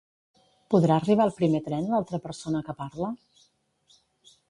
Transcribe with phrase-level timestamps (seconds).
[0.73, 3.15] Podrà arribar al primer tren l'altra persona que parla?